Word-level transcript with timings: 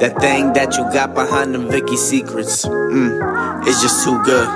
That 0.00 0.20
thing 0.20 0.52
that 0.52 0.76
you 0.76 0.84
got 0.92 1.12
behind 1.12 1.54
them 1.54 1.68
Vicky 1.68 1.96
secrets, 1.96 2.64
mm, 2.64 3.66
it's 3.66 3.82
just 3.82 4.04
too 4.04 4.22
good. 4.22 4.46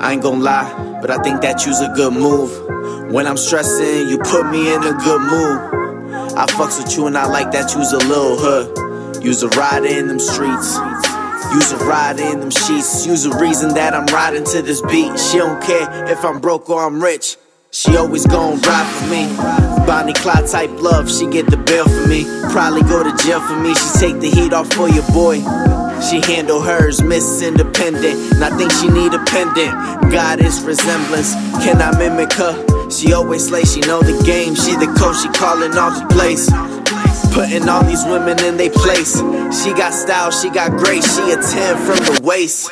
I 0.00 0.12
ain't 0.12 0.22
gonna 0.22 0.42
lie, 0.42 0.98
but 1.00 1.12
I 1.12 1.22
think 1.22 1.42
that 1.42 1.64
you's 1.64 1.80
a 1.80 1.92
good 1.94 2.12
move. 2.12 2.50
When 3.12 3.24
I'm 3.28 3.36
stressing, 3.36 4.08
you 4.08 4.18
put 4.18 4.50
me 4.50 4.74
in 4.74 4.82
a 4.82 4.92
good 4.94 5.20
mood. 5.20 5.80
I 6.36 6.46
fucks 6.46 6.82
with 6.82 6.96
you 6.96 7.06
and 7.06 7.16
I 7.16 7.26
like 7.26 7.52
that 7.52 7.72
you's 7.72 7.92
a 7.92 7.98
little 7.98 8.36
hood. 8.36 9.22
You's 9.22 9.44
a 9.44 9.48
rider 9.50 9.86
in 9.86 10.08
them 10.08 10.18
streets. 10.18 10.76
You's 11.54 11.70
a 11.70 11.78
rider 11.86 12.24
in 12.24 12.40
them 12.40 12.50
sheets. 12.50 13.06
You's 13.06 13.26
a 13.26 13.38
reason 13.38 13.74
that 13.74 13.94
I'm 13.94 14.06
riding 14.06 14.42
to 14.44 14.60
this 14.60 14.80
beat. 14.82 15.16
She 15.20 15.38
don't 15.38 15.62
care 15.62 16.10
if 16.10 16.24
I'm 16.24 16.40
broke 16.40 16.68
or 16.68 16.84
I'm 16.84 17.00
rich. 17.00 17.36
She 17.72 17.96
always 17.96 18.26
gon' 18.26 18.60
ride 18.62 18.86
for 18.98 19.06
me. 19.06 19.28
Bonnie 19.86 20.12
Clyde 20.12 20.48
type 20.48 20.70
love, 20.82 21.08
she 21.08 21.28
get 21.28 21.46
the 21.46 21.56
bill 21.56 21.86
for 21.86 22.08
me. 22.08 22.24
Probably 22.50 22.82
go 22.82 23.04
to 23.04 23.14
jail 23.22 23.40
for 23.40 23.54
me, 23.54 23.72
she 23.74 23.98
take 24.00 24.18
the 24.18 24.28
heat 24.28 24.52
off 24.52 24.72
for 24.72 24.88
your 24.88 25.06
boy. 25.12 25.38
She 26.02 26.20
handle 26.20 26.60
hers, 26.60 27.00
Miss 27.00 27.42
Independent, 27.42 28.34
and 28.34 28.42
I 28.42 28.50
think 28.58 28.72
she 28.72 28.88
need 28.88 29.14
a 29.14 29.22
pendant. 29.24 29.70
Goddess 30.10 30.60
resemblance, 30.62 31.34
can 31.62 31.80
I 31.80 31.96
mimic 31.96 32.32
her? 32.32 32.90
She 32.90 33.12
always 33.12 33.46
slay, 33.46 33.62
she 33.62 33.80
know 33.82 34.02
the 34.02 34.20
game. 34.24 34.56
She 34.56 34.74
the 34.74 34.92
coach, 34.98 35.22
she 35.22 35.28
calling 35.28 35.78
off 35.78 35.94
the 35.94 36.12
place. 36.12 36.50
Putting 37.32 37.68
all 37.68 37.84
these 37.84 38.04
women 38.04 38.42
in 38.42 38.56
their 38.56 38.70
place. 38.70 39.18
She 39.62 39.72
got 39.74 39.94
style, 39.94 40.32
she 40.32 40.50
got 40.50 40.72
grace. 40.72 41.06
She 41.14 41.22
a 41.30 41.36
10 41.36 41.76
from 41.86 41.98
the 42.02 42.20
waist 42.24 42.68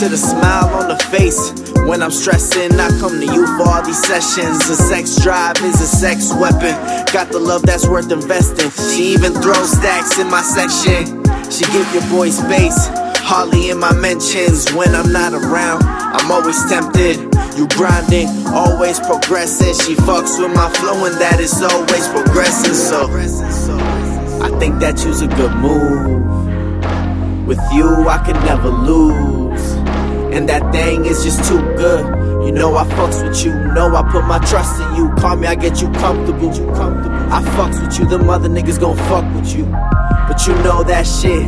to 0.00 0.08
the 0.08 0.16
smile 0.16 0.74
on 0.74 0.88
the 0.88 0.98
face. 1.14 1.52
When 1.86 2.02
I'm 2.02 2.10
stressing, 2.10 2.72
I 2.80 2.88
come 2.98 3.20
to 3.20 3.26
you 3.26 3.46
for 3.56 3.68
all 3.68 3.82
these 3.82 4.02
sessions. 4.02 4.66
The 4.66 4.74
sex 4.74 5.22
drive 5.22 5.56
is 5.62 5.80
a 5.80 5.86
sex 5.86 6.32
weapon. 6.34 6.74
Got 7.12 7.30
the 7.30 7.38
love 7.38 7.62
that's 7.62 7.86
worth 7.86 8.10
investing. 8.10 8.70
She 8.90 9.14
even 9.14 9.32
throws 9.34 9.70
stacks 9.70 10.18
in 10.18 10.28
my 10.28 10.42
section. 10.42 11.22
She 11.50 11.64
give 11.70 11.86
your 11.94 12.02
boy 12.10 12.30
space. 12.30 12.88
Hardly 13.22 13.70
in 13.70 13.78
my 13.78 13.92
mentions 13.94 14.72
when 14.72 14.94
I'm 14.94 15.12
not 15.12 15.32
around. 15.32 15.84
I'm 15.84 16.30
always 16.30 16.58
tempted. 16.68 17.16
You 17.56 17.68
grinding, 17.68 18.28
always 18.48 18.98
progressing. 18.98 19.74
She 19.86 19.94
fucks 19.94 20.42
with 20.42 20.54
my 20.54 20.68
flow 20.74 21.04
and 21.06 21.14
that 21.20 21.38
is 21.38 21.62
always 21.62 22.08
progressing. 22.08 22.74
So 22.74 23.06
I 24.42 24.50
think 24.58 24.80
that 24.80 25.04
you's 25.04 25.22
a 25.22 25.28
good 25.28 25.54
move. 25.56 26.42
With 27.46 27.60
you, 27.72 28.08
I 28.08 28.18
can 28.24 28.42
never 28.44 28.68
lose. 28.70 29.33
And 30.34 30.48
that 30.48 30.72
thing 30.72 31.04
is 31.04 31.22
just 31.22 31.48
too 31.48 31.60
good. 31.76 32.04
You 32.44 32.52
know 32.52 32.76
I 32.76 32.84
fucks 32.84 33.26
with 33.26 33.44
you, 33.44 33.52
know 33.72 33.94
I 33.94 34.02
put 34.10 34.24
my 34.26 34.38
trust 34.40 34.80
in 34.80 34.96
you. 34.96 35.08
Call 35.14 35.36
me, 35.36 35.46
I 35.46 35.54
get 35.54 35.80
you 35.80 35.90
comfortable. 35.92 36.54
You 36.54 36.66
comfortable. 36.74 37.14
I 37.32 37.42
fucks 37.56 37.80
with 37.80 37.98
you, 37.98 38.06
The 38.06 38.18
mother 38.18 38.48
niggas 38.48 38.78
gon' 38.80 38.96
fuck 38.96 39.24
with 39.34 39.56
you. 39.56 39.64
But 39.64 40.46
you 40.46 40.54
know 40.62 40.82
that 40.82 41.06
shit. 41.06 41.46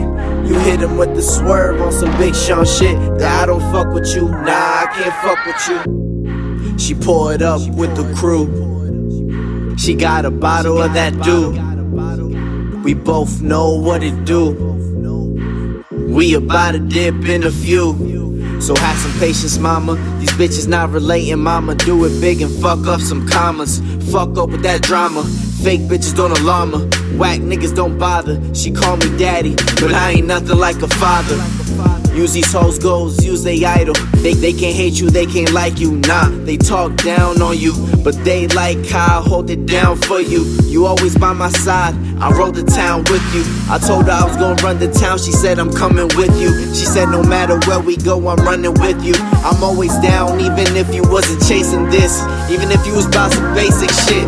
You 0.48 0.58
hit 0.60 0.80
him 0.80 0.96
with 0.96 1.14
the 1.14 1.22
swerve 1.22 1.80
on 1.80 1.92
some 1.92 2.16
Big 2.18 2.34
Sean 2.34 2.64
shit. 2.64 2.96
That 3.18 3.42
I 3.42 3.46
don't 3.46 3.60
fuck 3.72 3.92
with 3.92 4.06
you, 4.14 4.28
nah, 4.28 4.46
I 4.46 4.86
can't 4.94 5.14
fuck 5.22 5.46
with 5.46 5.68
you. 5.68 6.78
She 6.78 6.94
poured 6.94 7.42
up 7.42 7.60
with 7.74 7.96
the 7.96 8.14
crew. 8.14 8.46
She 9.76 9.94
got 9.94 10.24
a 10.24 10.30
bottle 10.30 10.80
of 10.80 10.94
that 10.94 11.20
dude. 11.22 12.84
We 12.84 12.94
both 12.94 13.42
know 13.42 13.74
what 13.74 14.02
it 14.02 14.24
do. 14.24 14.75
We 16.06 16.34
about 16.34 16.72
to 16.72 16.78
dip 16.78 17.28
in 17.28 17.44
a 17.44 17.50
few. 17.50 18.60
So 18.60 18.74
have 18.74 18.96
some 18.96 19.12
patience, 19.18 19.58
mama. 19.58 19.94
These 20.18 20.30
bitches 20.32 20.68
not 20.68 20.90
relating, 20.90 21.40
mama. 21.40 21.74
Do 21.74 22.04
it 22.04 22.20
big 22.20 22.40
and 22.40 22.50
fuck 22.62 22.86
up 22.86 23.00
some 23.00 23.28
commas. 23.28 23.80
Fuck 24.10 24.38
up 24.38 24.50
with 24.50 24.62
that 24.62 24.82
drama. 24.82 25.24
Fake 25.62 25.82
bitches 25.82 26.16
don't 26.16 26.36
alarm 26.38 26.72
her. 26.72 27.18
Whack 27.18 27.40
niggas 27.40 27.74
don't 27.74 27.98
bother. 27.98 28.40
She 28.54 28.70
call 28.70 28.96
me 28.96 29.16
daddy, 29.18 29.54
but 29.80 29.92
I 29.92 30.12
ain't 30.12 30.26
nothing 30.26 30.58
like 30.58 30.80
a 30.82 30.88
father. 30.88 31.36
Use 32.16 32.32
these 32.32 32.50
hoes 32.50 32.78
goals, 32.78 33.22
use 33.22 33.44
they 33.44 33.62
idol. 33.62 33.94
They, 34.22 34.32
they 34.32 34.54
can't 34.54 34.74
hate 34.74 34.94
you, 34.94 35.10
they 35.10 35.26
can't 35.26 35.52
like 35.52 35.78
you. 35.78 35.96
Nah, 35.96 36.30
they 36.30 36.56
talk 36.56 36.96
down 36.96 37.42
on 37.42 37.58
you, 37.58 37.74
but 38.02 38.14
they 38.24 38.48
like 38.48 38.86
how 38.86 39.18
I 39.18 39.22
hold 39.22 39.50
it 39.50 39.66
down 39.66 39.98
for 39.98 40.20
you. 40.20 40.44
You 40.64 40.86
always 40.86 41.14
by 41.18 41.34
my 41.34 41.50
side, 41.50 41.94
I 42.18 42.30
rode 42.32 42.54
the 42.54 42.64
town 42.64 43.04
with 43.12 43.22
you. 43.34 43.44
I 43.68 43.78
told 43.78 44.06
her 44.06 44.12
I 44.12 44.24
was 44.24 44.36
gonna 44.36 44.60
run 44.62 44.78
the 44.78 44.90
town, 44.90 45.18
she 45.18 45.32
said 45.32 45.58
I'm 45.58 45.72
coming 45.72 46.08
with 46.16 46.32
you. 46.40 46.48
She 46.74 46.86
said 46.86 47.10
no 47.10 47.22
matter 47.22 47.58
where 47.68 47.80
we 47.80 47.96
go, 47.96 48.28
I'm 48.28 48.38
running 48.38 48.72
with 48.74 49.04
you. 49.04 49.12
I'm 49.44 49.62
always 49.62 49.92
down, 50.00 50.40
even 50.40 50.76
if 50.76 50.94
you 50.94 51.02
wasn't 51.02 51.44
chasing 51.46 51.84
this. 51.90 52.22
Even 52.50 52.70
if 52.72 52.86
you 52.86 52.94
was 52.94 53.06
about 53.06 53.32
some 53.32 53.52
basic 53.54 53.90
shit. 53.90 54.24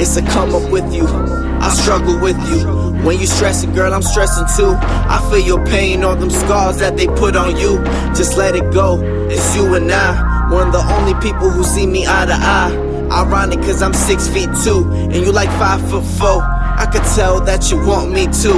It's 0.00 0.16
a 0.16 0.22
come 0.22 0.54
up 0.54 0.70
with 0.72 0.94
you. 0.94 1.06
I 1.06 1.68
struggle 1.68 2.18
with 2.18 2.40
you. 2.48 2.64
When 3.04 3.20
you 3.20 3.26
stressing, 3.26 3.74
girl, 3.74 3.92
I'm 3.92 4.02
stressing 4.02 4.46
too. 4.56 4.72
I 4.80 5.20
feel 5.30 5.44
your 5.44 5.64
pain 5.66 6.02
all 6.04 6.16
them 6.16 6.30
scars 6.30 6.78
that 6.78 6.96
they 6.96 7.06
put 7.06 7.36
on 7.36 7.56
you. 7.56 7.84
Just 8.16 8.38
let 8.38 8.56
it 8.56 8.72
go. 8.72 8.98
It's 9.28 9.54
you 9.54 9.74
and 9.74 9.92
I. 9.92 10.48
One 10.50 10.68
of 10.68 10.72
the 10.72 10.82
only 10.94 11.12
people 11.20 11.50
who 11.50 11.64
see 11.64 11.86
me 11.86 12.06
eye 12.06 12.26
to 12.26 12.32
eye. 12.32 12.86
Ironic 13.12 13.58
cause 13.60 13.82
I'm 13.82 13.92
six 13.92 14.28
feet 14.28 14.48
two 14.64 14.88
and 14.90 15.16
you 15.16 15.32
like 15.32 15.50
five 15.58 15.80
foot 15.90 16.04
four. 16.04 16.59
I 16.80 16.86
could 16.86 17.04
tell 17.14 17.40
that 17.42 17.70
you 17.70 17.76
want 17.86 18.10
me 18.10 18.24
too. 18.24 18.56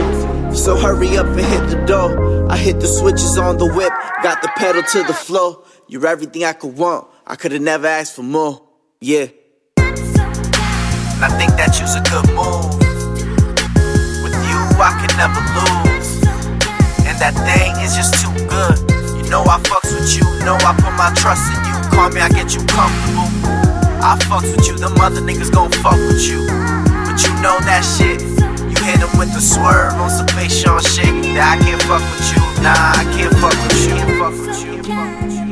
So 0.54 0.76
hurry 0.76 1.16
up 1.18 1.26
and 1.26 1.40
hit 1.40 1.68
the 1.70 1.84
door. 1.84 2.48
I 2.48 2.56
hit 2.56 2.78
the 2.78 2.86
switches 2.86 3.36
on 3.36 3.58
the 3.58 3.66
whip, 3.66 3.92
got 4.22 4.40
the 4.42 4.48
pedal 4.54 4.84
to 4.84 5.02
the 5.02 5.12
floor. 5.12 5.64
You're 5.88 6.06
everything 6.06 6.44
I 6.44 6.52
could 6.52 6.78
want. 6.78 7.08
I 7.26 7.34
could 7.34 7.50
have 7.50 7.62
never 7.62 7.88
asked 7.88 8.14
for 8.14 8.22
more. 8.22 8.62
Yeah. 9.00 9.26
I 9.76 11.28
think 11.34 11.50
that 11.58 11.74
you's 11.82 11.98
a 11.98 12.02
good 12.06 12.30
move. 12.38 12.78
With 14.22 14.38
you, 14.46 14.60
I 14.78 14.94
can 15.02 15.10
never 15.18 15.42
lose. 15.58 16.22
And 17.02 17.18
that 17.18 17.34
thing 17.42 17.74
is 17.82 17.96
just 17.98 18.22
too 18.22 18.30
good. 18.46 18.78
You 19.18 19.28
know 19.30 19.42
I 19.42 19.58
fucks 19.66 19.90
with 19.90 20.14
you, 20.14 20.22
know 20.46 20.54
I 20.62 20.78
put 20.78 20.94
my 20.94 21.10
trust 21.18 21.42
in 21.50 21.58
you. 21.66 21.74
Call 21.90 22.10
me, 22.10 22.20
I 22.20 22.28
get 22.28 22.54
you 22.54 22.62
comfortable. 22.70 23.26
I 23.98 24.14
fucks 24.30 24.54
with 24.56 24.68
you, 24.68 24.78
them 24.78 24.94
other 25.00 25.20
niggas 25.20 25.50
gon' 25.52 25.72
fuck 25.72 25.96
with 25.96 26.22
you. 26.22 26.91
That 27.60 27.84
shit. 27.84 28.20
You 28.22 28.84
hit 28.84 28.98
him 28.98 29.18
with 29.18 29.32
the 29.34 29.40
swerve 29.40 29.94
on 29.94 30.10
some 30.10 30.26
face 30.28 30.64
on 30.66 30.80
shit. 30.82 31.04
That 31.34 31.58
I 31.58 31.64
can't 31.64 31.82
fuck 31.82 32.00
with 32.00 32.32
you. 32.32 32.40
Nah, 32.62 32.72
I 32.74 33.04
can't 33.14 33.34
fuck 33.36 33.52
with 33.52 33.86
you. 33.86 33.94
Can't 33.94 34.18
fuck 34.18 35.26
with 35.26 35.46
you. 35.46 35.51